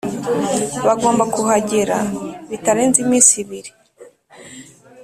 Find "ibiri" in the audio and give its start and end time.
3.43-3.71